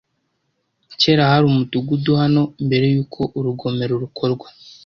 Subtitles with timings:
[0.99, 4.47] Kera hari umudugudu hano mbere yuko urugomero rukorwa.